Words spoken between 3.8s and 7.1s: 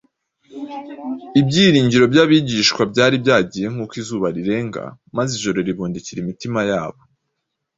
izuba rirenga maze ijoro ribundikira imitima yabo.